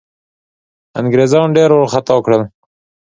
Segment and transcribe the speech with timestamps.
[0.99, 2.41] انګرېزان ډېر وارخطا کړل.